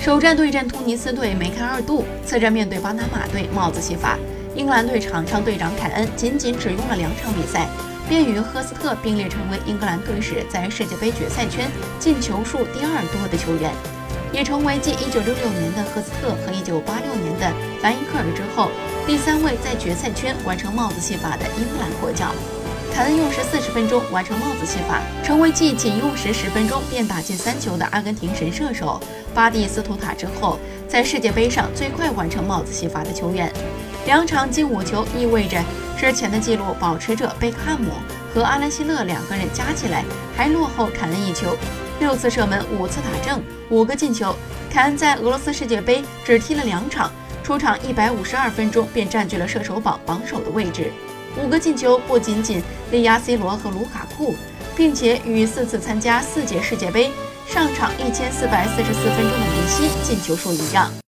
[0.00, 4.18] 首战对阵突尼斯队梅开二度，次战面对巴拿马队帽子戏法。
[4.54, 7.68] 英格兰队场上队长凯恩仅仅只用了两场比赛，
[8.08, 13.70] 便与赫斯特并列成为英格兰队史在世界杯决赛圈进球数第二多的球员，
[14.32, 18.70] 也成为继1966年的赫斯特和1986年的兰因克尔之后，
[19.06, 22.32] 第三位在决赛圈完成帽子戏法的英格兰国脚。
[22.92, 29.00] 凯恩用时四十分钟完成帽子戏法，成为继仅用时十分钟便打进三球的阿根廷神射手
[29.34, 30.58] 巴蒂斯图塔之后，
[30.88, 33.50] 在世界杯上最快完成帽子戏法的球员。
[34.06, 35.62] 两场进五球意味着
[35.96, 37.90] 之前的纪录保持者贝克汉姆
[38.34, 40.04] 和阿兰希勒两个人加起来
[40.36, 41.56] 还落后凯恩一球。
[42.00, 44.34] 六次射门，五次打正，五个进球。
[44.70, 47.10] 凯恩在俄罗斯世界杯只踢了两场，
[47.42, 50.92] 出场一百五十二分钟便占据了射手榜榜首的位置。
[51.36, 54.34] 五个进球不仅仅力压 C 罗和卢卡库，
[54.76, 57.10] 并且与四次参加四届世界杯、
[57.46, 60.90] 上场一千四百四十四分钟的梅西进球数一样。